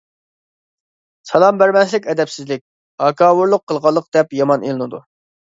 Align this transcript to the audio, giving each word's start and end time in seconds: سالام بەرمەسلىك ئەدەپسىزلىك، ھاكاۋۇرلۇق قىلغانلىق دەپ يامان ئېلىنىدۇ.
سالام 1.31 1.59
بەرمەسلىك 1.63 2.07
ئەدەپسىزلىك، 2.13 2.65
ھاكاۋۇرلۇق 3.05 3.67
قىلغانلىق 3.75 4.09
دەپ 4.19 4.35
يامان 4.41 4.69
ئېلىنىدۇ. 4.69 5.05